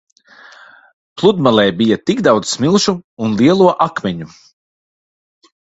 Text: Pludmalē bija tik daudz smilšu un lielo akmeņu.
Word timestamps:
Pludmalē 1.21 1.65
bija 1.83 1.99
tik 2.11 2.25
daudz 2.29 2.55
smilšu 2.55 2.97
un 3.27 3.39
lielo 3.45 3.71
akmeņu. 3.89 4.33